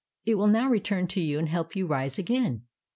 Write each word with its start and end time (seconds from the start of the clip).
It 0.25 0.33
will 0.33 0.47
now 0.47 0.67
return 0.67 1.05
to 1.09 1.21
you 1.21 1.37
and 1.37 1.47
help 1.47 1.75
you 1.75 1.85
to 1.85 1.91
rise 1.93 2.17
again. 2.17 2.63